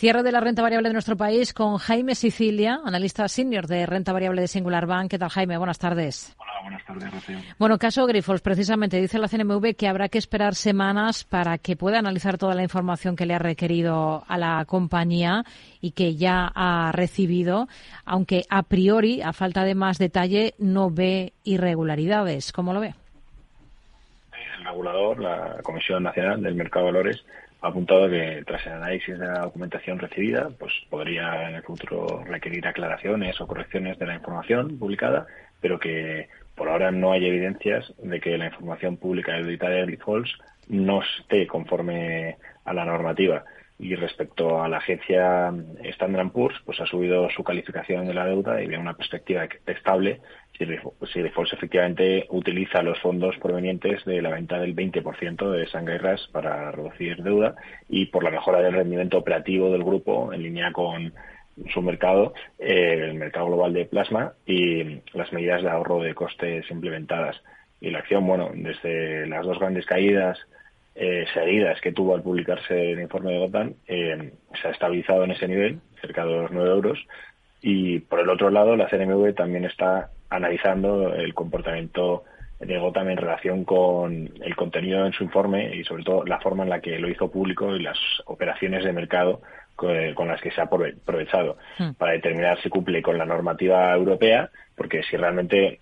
[0.00, 4.12] Cierre de la renta variable de nuestro país con Jaime Sicilia, analista senior de renta
[4.12, 5.10] variable de Singular Bank.
[5.10, 5.58] ¿Qué tal, Jaime?
[5.58, 6.36] Buenas tardes.
[6.38, 7.38] Hola, buenas tardes, Rocío.
[7.58, 11.98] Bueno, caso Grifols, precisamente dice la CNMV que habrá que esperar semanas para que pueda
[11.98, 15.42] analizar toda la información que le ha requerido a la compañía
[15.80, 17.66] y que ya ha recibido,
[18.04, 22.52] aunque a priori, a falta de más detalle, no ve irregularidades.
[22.52, 22.94] ¿Cómo lo ve?
[24.58, 27.24] El regulador, la Comisión Nacional del Mercado de Valores,
[27.60, 32.22] ha apuntado que tras el análisis de la documentación recibida, pues podría en el futuro
[32.24, 35.26] requerir aclaraciones o correcciones de la información publicada,
[35.60, 40.36] pero que por ahora no hay evidencias de que la información pública editada de Grifols
[40.68, 43.44] no esté conforme a la normativa.
[43.80, 48.60] Y respecto a la agencia Standard Poor's, pues ha subido su calificación de la deuda
[48.60, 50.20] y ve una perspectiva estable
[50.58, 56.72] si Grifols efectivamente utiliza los fondos provenientes de la venta del 20% de Sangairas para
[56.72, 57.54] reducir deuda
[57.88, 61.12] y por la mejora del rendimiento operativo del grupo en línea con
[61.72, 66.68] su mercado, eh, el mercado global de plasma y las medidas de ahorro de costes
[66.70, 67.40] implementadas.
[67.80, 70.38] Y la acción, bueno, desde las dos grandes caídas
[71.00, 75.30] eh, seguidas que tuvo al publicarse el informe de Gotham, eh, se ha estabilizado en
[75.30, 76.98] ese nivel, cerca de los 9 euros.
[77.62, 82.24] Y por el otro lado, la CNMV también está analizando el comportamiento
[82.58, 86.64] de Gotham en relación con el contenido en su informe y sobre todo la forma
[86.64, 89.40] en la que lo hizo público y las operaciones de mercado
[89.76, 91.92] con las que se ha aprovechado hmm.
[91.92, 95.78] para determinar si cumple con la normativa europea, porque si realmente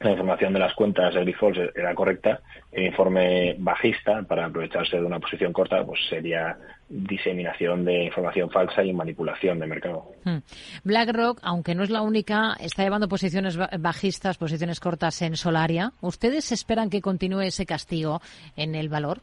[0.00, 2.40] la información de las cuentas de Grifols era correcta,
[2.72, 6.56] el informe bajista, para aprovecharse de una posición corta, pues sería
[6.88, 10.06] diseminación de información falsa y manipulación de mercado.
[10.24, 10.38] Hmm.
[10.84, 15.92] BlackRock, aunque no es la única, está llevando posiciones bajistas, posiciones cortas en Solaria.
[16.00, 18.22] ¿Ustedes esperan que continúe ese castigo
[18.56, 19.18] en el valor?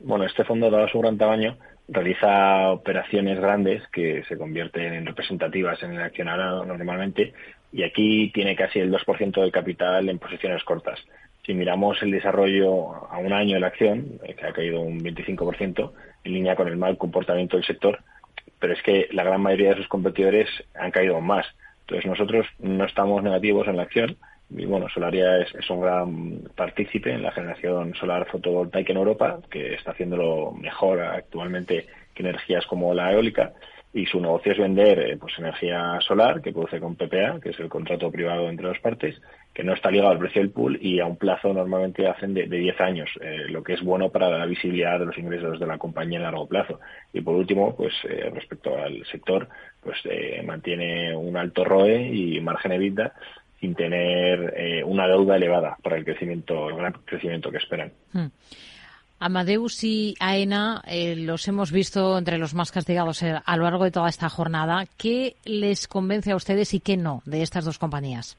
[0.00, 5.80] Bueno, este fondo, dado su gran tamaño, realiza operaciones grandes que se convierten en representativas
[5.82, 7.32] en el accionariado normalmente
[7.72, 10.98] y aquí tiene casi el 2% del capital en posiciones cortas.
[11.44, 15.00] Si miramos el desarrollo a un año de la acción, eh, que ha caído un
[15.00, 15.92] 25%,
[16.24, 18.00] en línea con el mal comportamiento del sector,
[18.58, 21.46] pero es que la gran mayoría de sus competidores han caído más.
[21.82, 24.16] Entonces nosotros no estamos negativos en la acción
[24.50, 29.38] y bueno, Solaria es, es un gran partícipe en la generación solar fotovoltaica en Europa,
[29.50, 33.52] que está haciéndolo mejor actualmente que energías como la eólica
[33.92, 37.58] y su negocio es vender eh, pues energía solar que produce con PPA, que es
[37.58, 39.20] el contrato privado entre las partes,
[39.52, 42.46] que no está ligado al precio del pool y a un plazo normalmente hacen de,
[42.46, 45.66] de 10 años, eh, lo que es bueno para la visibilidad de los ingresos de
[45.66, 46.78] la compañía en largo plazo.
[47.12, 49.48] Y por último, pues eh, respecto al sector,
[49.82, 49.98] pues
[50.44, 53.12] mantiene un alto ROE y margen EBITDA
[53.58, 57.92] sin tener una deuda elevada para el crecimiento, el gran crecimiento que esperan.
[58.12, 58.28] Hmm.
[59.22, 63.84] Amadeus y AENA eh, los hemos visto entre los más castigados eh, a lo largo
[63.84, 64.86] de toda esta jornada.
[64.96, 68.38] ¿Qué les convence a ustedes y qué no de estas dos compañías?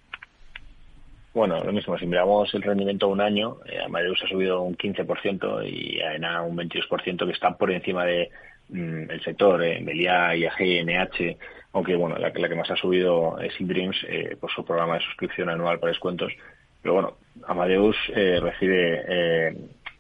[1.35, 5.69] Bueno, lo mismo, si miramos el rendimiento un año, eh, Amadeus ha subido un 15%
[5.71, 8.31] y AENA un 22%, que está por encima de
[8.69, 11.37] mm, sector, eh, Melia, IAG, NH,
[11.73, 13.97] aunque bueno, la, la, que más ha subido es Indreams
[14.39, 16.33] por su programa de suscripción anual para descuentos.
[16.81, 19.53] Pero bueno, Amadeus recibe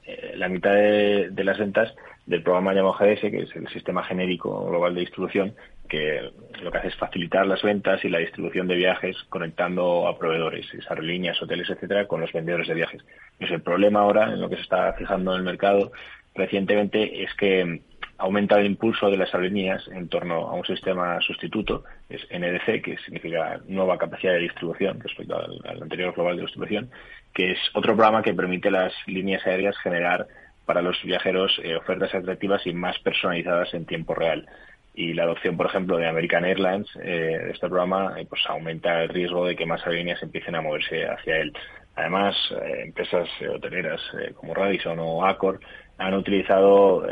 [0.05, 1.93] eh, la mitad de, las ventas
[2.25, 5.53] del programa llamado GDS, que es el sistema genérico global de distribución,
[5.89, 6.31] que
[6.61, 10.65] lo que hace es facilitar las ventas y la distribución de viajes conectando a proveedores,
[10.89, 13.03] aerolíneas, hoteles, etcétera, con los vendedores de viajes.
[13.37, 15.91] Pues el problema ahora, en lo que se está fijando en el mercado
[16.33, 17.81] recientemente, es que
[18.21, 22.97] aumenta el impulso de las aerolíneas en torno a un sistema sustituto, es NDC, que
[23.03, 26.91] significa nueva capacidad de distribución respecto al anterior global de distribución,
[27.33, 30.27] que es otro programa que permite a las líneas aéreas generar
[30.65, 34.47] para los viajeros eh, ofertas atractivas y más personalizadas en tiempo real.
[34.93, 39.03] Y la adopción, por ejemplo, de American Airlines, eh, de este programa, eh, pues aumenta
[39.03, 41.53] el riesgo de que más aerolíneas empiecen a moverse hacia él.
[41.95, 42.35] Además,
[42.83, 44.01] empresas hoteleras
[44.35, 45.59] como Radisson o Accor
[45.97, 47.05] han utilizado,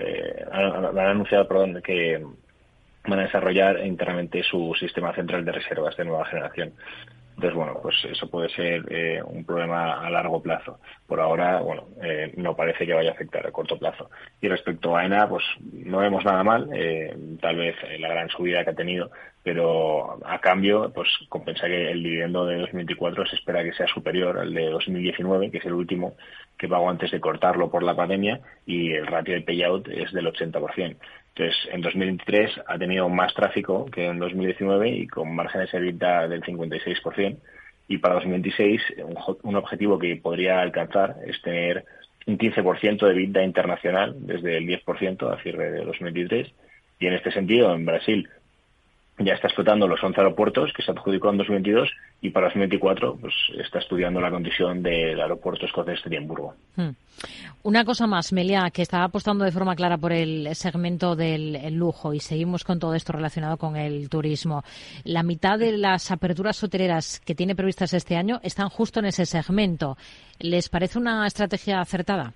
[0.51, 2.23] han, han, anunciado, perdón, que
[3.05, 6.73] van a desarrollar internamente su sistema central de reservas de nueva generación.
[7.39, 10.81] Entonces, bueno, pues eso puede ser eh, un problema a largo plazo.
[11.07, 14.09] Por ahora, bueno, eh, no parece que vaya a afectar a corto plazo.
[14.41, 18.65] Y respecto a ENA, pues no vemos nada mal, eh, tal vez la gran subida
[18.65, 19.09] que ha tenido,
[19.43, 24.37] pero a cambio, pues compensa que el dividendo de 2024 se espera que sea superior
[24.37, 26.15] al de 2019, que es el último
[26.57, 30.27] que pagó antes de cortarlo por la pandemia, y el ratio de payout es del
[30.27, 30.97] 80%.
[31.35, 36.27] Entonces, en 2023 ha tenido más tráfico que en 2019 y con márgenes de EBITDA
[36.27, 37.37] del 56%.
[37.87, 38.81] Y para 2026,
[39.43, 41.85] un, objetivo que podría alcanzar es tener
[42.27, 46.53] un 15% de EBITDA internacional desde el 10% a cierre de 2023
[46.99, 48.29] Y en este sentido, en Brasil
[49.19, 51.89] ya está explotando los 11 aeropuertos que se adjudicó en 2022
[52.21, 56.55] y para 2024 pues, está estudiando la condición del aeropuerto escocés de Edimburgo.
[56.75, 56.91] Hmm.
[57.63, 62.13] Una cosa más, Melia, que está apostando de forma clara por el segmento del lujo
[62.13, 64.63] y seguimos con todo esto relacionado con el turismo.
[65.03, 69.25] La mitad de las aperturas hoteleras que tiene previstas este año están justo en ese
[69.25, 69.97] segmento.
[70.39, 72.33] ¿Les parece una estrategia acertada?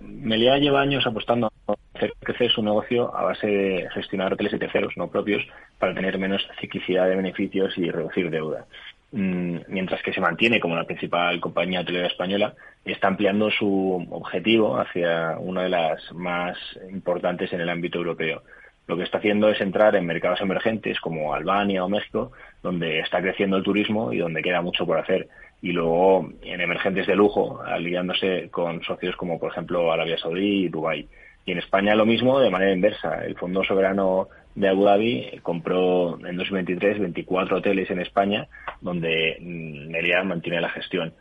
[0.00, 4.58] Meliá lleva años apostando a hacer crecer su negocio a base de gestionar hoteles y
[4.58, 5.42] terceros no propios
[5.78, 8.66] para tener menos ciclicidad de beneficios y reducir deuda.
[9.12, 12.54] Mm, mientras que se mantiene como la principal compañía hotelera española,
[12.84, 16.58] está ampliando su objetivo hacia una de las más
[16.90, 18.42] importantes en el ámbito europeo.
[18.86, 23.20] Lo que está haciendo es entrar en mercados emergentes como Albania o México, donde está
[23.20, 25.28] creciendo el turismo y donde queda mucho por hacer
[25.62, 30.68] y luego en emergentes de lujo, aliándose con socios como por ejemplo Arabia Saudí y
[30.68, 31.08] Dubái.
[31.44, 33.24] Y en España lo mismo de manera inversa.
[33.24, 38.48] El Fondo Soberano de Abu Dhabi compró en 2023 24 hoteles en España
[38.80, 41.14] donde mm, Meliá mantiene la gestión.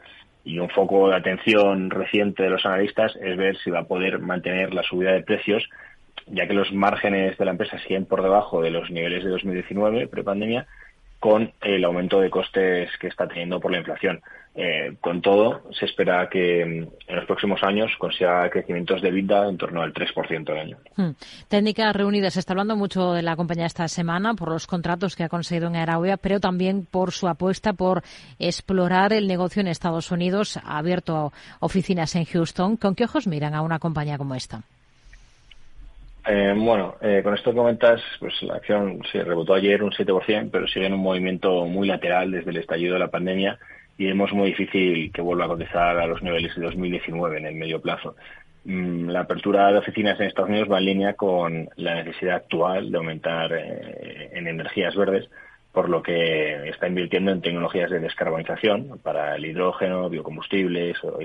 [0.44, 4.20] Y un foco de atención reciente de los analistas es ver si va a poder
[4.20, 5.68] mantener la subida de precios,
[6.28, 10.08] ya que los márgenes de la empresa siguen por debajo de los niveles de 2019,
[10.08, 10.68] prepandemia,
[11.20, 14.22] con el aumento de costes que está teniendo por la inflación.
[14.58, 19.50] Eh, con todo, se espera que mm, en los próximos años consiga crecimientos de vida
[19.50, 20.78] en torno al 3% al año.
[20.96, 21.12] Hmm.
[21.50, 22.36] Técnicas reunidas.
[22.36, 25.68] Se está hablando mucho de la compañía esta semana por los contratos que ha conseguido
[25.68, 28.02] en Arabia, pero también por su apuesta por
[28.40, 30.58] explorar el negocio en Estados Unidos.
[30.58, 32.78] Ha abierto oficinas en Houston.
[32.78, 34.62] ¿Con qué ojos miran a una compañía como esta?
[36.28, 37.78] Eh, bueno, eh, con esto que
[38.20, 42.32] pues la acción se rebotó ayer un 7%, pero sigue en un movimiento muy lateral
[42.32, 43.60] desde el estallido de la pandemia
[43.98, 47.56] y vemos muy difícil que vuelva a cotizar a los niveles de 2019 en el
[47.56, 48.16] medio plazo.
[48.64, 52.92] Mm, la apertura de oficinas en Estados Unidos va en línea con la necesidad actual
[52.92, 55.30] de aumentar eh, en energías verdes,
[55.72, 61.20] por lo que está invirtiendo en tecnologías de descarbonización para el hidrógeno, biocombustibles o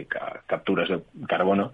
[0.46, 1.72] capturas de carbono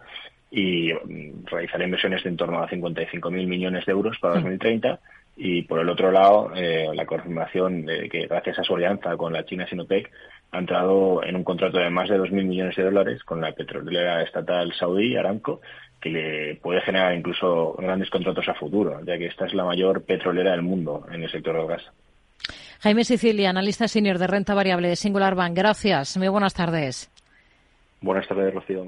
[0.50, 4.98] y mm, realizar inversiones de en torno a 55.000 millones de euros para 2030
[5.36, 9.32] y por el otro lado eh, la confirmación de que gracias a su alianza con
[9.32, 10.10] la China Sinopec
[10.52, 14.22] ha entrado en un contrato de más de 2.000 millones de dólares con la petrolera
[14.22, 15.60] estatal saudí Aramco
[16.00, 20.04] que le puede generar incluso grandes contratos a futuro ya que esta es la mayor
[20.04, 21.82] petrolera del mundo en el sector del gas.
[22.80, 25.56] Jaime Sicilia, analista senior de renta variable de Singular Bank.
[25.56, 26.16] Gracias.
[26.16, 27.10] Muy buenas tardes.
[28.00, 28.84] Buenas tardes, Rocío.